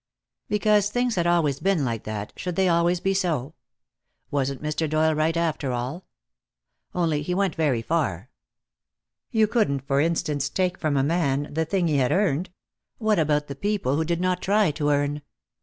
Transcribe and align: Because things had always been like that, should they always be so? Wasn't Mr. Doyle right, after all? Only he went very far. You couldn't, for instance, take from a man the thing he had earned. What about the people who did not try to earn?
Because 0.49 0.89
things 0.89 1.13
had 1.13 1.27
always 1.27 1.59
been 1.59 1.85
like 1.85 2.05
that, 2.05 2.33
should 2.35 2.55
they 2.55 2.67
always 2.67 2.99
be 2.99 3.13
so? 3.13 3.53
Wasn't 4.31 4.59
Mr. 4.63 4.89
Doyle 4.89 5.13
right, 5.13 5.37
after 5.37 5.71
all? 5.73 6.07
Only 6.95 7.21
he 7.21 7.35
went 7.35 7.53
very 7.53 7.83
far. 7.83 8.31
You 9.29 9.45
couldn't, 9.45 9.81
for 9.85 10.01
instance, 10.01 10.49
take 10.49 10.79
from 10.79 10.97
a 10.97 11.03
man 11.03 11.53
the 11.53 11.65
thing 11.65 11.87
he 11.87 11.97
had 11.97 12.11
earned. 12.11 12.49
What 12.97 13.19
about 13.19 13.45
the 13.45 13.53
people 13.55 13.95
who 13.95 14.03
did 14.03 14.19
not 14.19 14.41
try 14.41 14.71
to 14.71 14.89
earn? 14.89 15.21